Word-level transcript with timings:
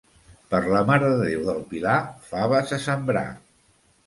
Per 0.53 0.61
la 0.75 0.79
Mare 0.87 1.09
de 1.11 1.19
Déu 1.19 1.43
del 1.49 1.61
Pilar, 1.75 1.99
faves 2.31 2.75
a 2.79 2.81
sembrar. 2.89 3.25